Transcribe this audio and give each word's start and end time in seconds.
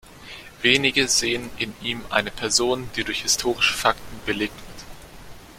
Wenige 0.63 1.07
sehen 1.07 1.51
in 1.59 1.75
ihm 1.83 2.01
eine 2.09 2.31
Person, 2.31 2.89
die 2.95 3.03
durch 3.03 3.21
historische 3.21 3.77
Fakten 3.77 4.19
belegt 4.25 4.55
wird. 4.59 4.85